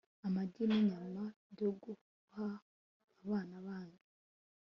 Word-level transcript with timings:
amagi 0.27 0.63
ninyama 0.69 1.23
byo 1.51 1.69
guha 1.81 2.47
abana 3.23 3.55
banyu 3.65 4.01